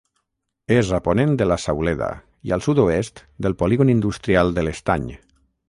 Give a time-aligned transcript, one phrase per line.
[0.75, 2.09] És a ponent de la Sauleda
[2.49, 5.09] i al sud-oest del Polígon industrial de l'Estany.